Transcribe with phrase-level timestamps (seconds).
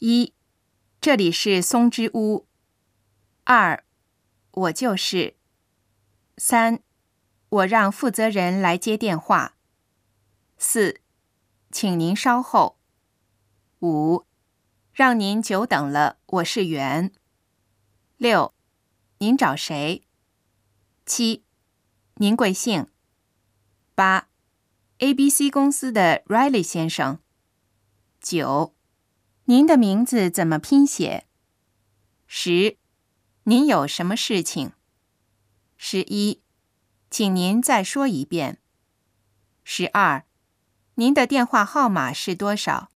[0.00, 0.32] 一，
[1.00, 2.46] 这里是松之屋。
[3.42, 3.82] 二，
[4.52, 5.34] 我就是。
[6.36, 6.80] 三，
[7.48, 9.56] 我让负责人来接电话。
[10.56, 11.00] 四，
[11.72, 12.78] 请您稍后。
[13.80, 14.24] 五，
[14.92, 17.12] 让您久等了，我是袁。
[18.16, 18.54] 六，
[19.18, 20.04] 您找谁？
[21.04, 21.42] 七，
[22.14, 22.86] 您贵姓？
[23.96, 24.28] 八
[24.98, 27.18] ，A B C 公司的 Riley 先生。
[28.20, 28.76] 九，
[29.50, 31.26] 您的名字怎么拼写？
[32.26, 32.76] 十，
[33.44, 34.72] 您有什么事情？
[35.78, 36.42] 十一，
[37.10, 38.60] 请您再说一遍。
[39.64, 40.26] 十二，
[40.96, 42.90] 您的电话号码是多少？